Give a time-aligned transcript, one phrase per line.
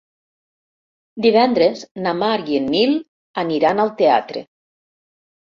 [1.25, 2.97] Divendres na Mar i en Nil
[3.45, 4.45] aniran al teatre.